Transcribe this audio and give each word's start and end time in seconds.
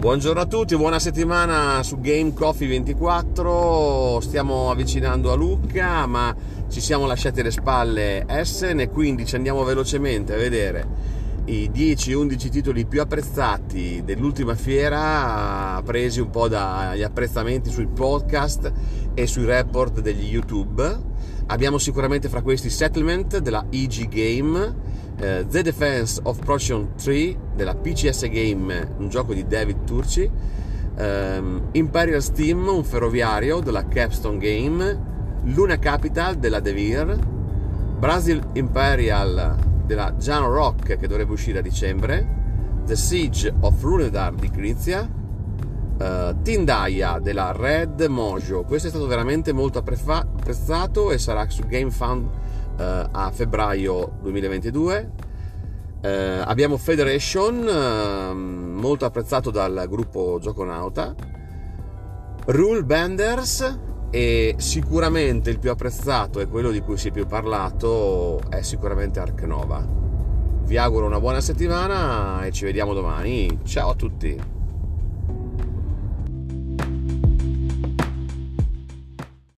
Buongiorno 0.00 0.40
a 0.40 0.46
tutti, 0.46 0.74
buona 0.76 0.98
settimana 0.98 1.82
su 1.82 2.00
Game 2.00 2.32
Coffee 2.32 2.66
24. 2.66 4.20
Stiamo 4.22 4.70
avvicinando 4.70 5.30
a 5.30 5.34
Lucca, 5.34 6.06
ma 6.06 6.34
ci 6.70 6.80
siamo 6.80 7.04
lasciati 7.04 7.40
alle 7.40 7.50
spalle 7.50 8.24
Essen 8.26 8.80
e 8.80 8.88
quindi 8.88 9.26
ci 9.26 9.36
andiamo 9.36 9.62
velocemente 9.62 10.32
a 10.32 10.38
vedere 10.38 10.88
i 11.44 11.70
10-11 11.70 12.48
titoli 12.48 12.86
più 12.86 13.02
apprezzati 13.02 14.00
dell'ultima 14.02 14.54
fiera, 14.54 15.82
presi 15.84 16.20
un 16.20 16.30
po' 16.30 16.48
dagli 16.48 17.02
apprezzamenti 17.02 17.68
sui 17.70 17.86
podcast 17.86 18.72
e 19.12 19.26
sui 19.26 19.44
report 19.44 20.00
degli 20.00 20.32
YouTube. 20.32 20.98
Abbiamo 21.48 21.76
sicuramente 21.76 22.30
fra 22.30 22.40
questi 22.40 22.70
Settlement 22.70 23.36
della 23.36 23.66
EG 23.68 24.08
Game 24.08 24.74
eh, 25.20 25.46
The 25.48 25.62
Defense 25.62 26.20
of 26.24 26.38
Procion 26.38 26.94
3 26.96 27.36
della 27.54 27.74
PCS 27.74 28.28
Game, 28.30 28.94
un 28.98 29.08
gioco 29.08 29.34
di 29.34 29.46
David 29.46 29.84
Turci, 29.84 30.28
ehm, 30.96 31.68
Imperial 31.72 32.22
Steam, 32.22 32.66
un 32.66 32.84
ferroviario 32.84 33.60
della 33.60 33.86
Capstone 33.86 34.38
Game, 34.38 35.08
Luna 35.44 35.78
Capital 35.78 36.36
della 36.36 36.60
Devir, 36.60 37.18
Brazil 37.98 38.42
Imperial 38.54 39.56
della 39.84 40.12
Jano 40.12 40.52
Rock 40.52 40.98
che 40.98 41.06
dovrebbe 41.06 41.32
uscire 41.32 41.58
a 41.58 41.62
dicembre, 41.62 42.38
The 42.86 42.96
Siege 42.96 43.52
of 43.60 43.82
Runedar 43.82 44.32
di 44.34 44.48
Grizia, 44.48 45.00
uh, 45.02 46.42
Tindaya 46.42 47.18
della 47.18 47.52
Red 47.52 48.00
Mojo. 48.02 48.62
Questo 48.62 48.86
è 48.86 48.90
stato 48.90 49.06
veramente 49.06 49.52
molto 49.52 49.78
apprezzato 49.78 51.10
e 51.10 51.18
sarà 51.18 51.48
su 51.48 51.62
GameFound 51.66 52.28
eh, 52.78 53.08
a 53.10 53.30
febbraio 53.32 54.18
2022. 54.22 55.10
Eh, 56.02 56.42
abbiamo 56.44 56.76
Federation, 56.78 57.68
eh, 57.68 58.34
molto 58.34 59.04
apprezzato 59.04 59.50
dal 59.50 59.86
gruppo 59.88 60.38
Gioconauta. 60.40 61.14
Rule 62.46 62.84
Benders 62.84 63.78
e 64.10 64.54
sicuramente 64.58 65.50
il 65.50 65.58
più 65.58 65.70
apprezzato 65.70 66.40
e 66.40 66.48
quello 66.48 66.70
di 66.70 66.80
cui 66.80 66.96
si 66.96 67.08
è 67.08 67.10
più 67.12 67.26
parlato 67.26 68.40
è 68.48 68.62
sicuramente 68.62 69.20
Ark 69.20 69.42
Nova. 69.42 69.86
Vi 70.64 70.76
auguro 70.76 71.06
una 71.06 71.20
buona 71.20 71.40
settimana 71.40 72.44
e 72.44 72.52
ci 72.52 72.64
vediamo 72.64 72.94
domani. 72.94 73.60
Ciao 73.64 73.90
a 73.90 73.94
tutti! 73.94 74.59